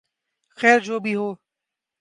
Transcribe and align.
خیر 0.59 0.79
جو 0.79 0.99
بھی 0.99 1.13
ہو 1.15 1.27